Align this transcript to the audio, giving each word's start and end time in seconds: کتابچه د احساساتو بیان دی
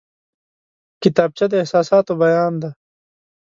کتابچه 1.01 1.45
د 1.49 1.53
احساساتو 1.63 2.11
بیان 2.21 2.53
دی 2.61 2.69